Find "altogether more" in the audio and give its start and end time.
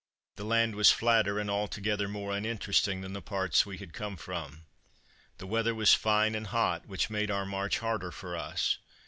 1.47-2.35